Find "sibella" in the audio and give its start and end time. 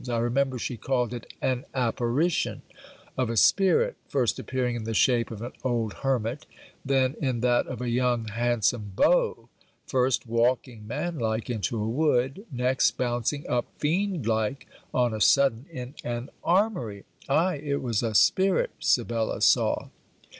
18.79-19.39